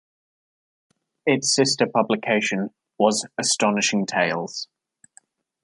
[1.27, 4.67] Its sister publication was "Astonishing Tales".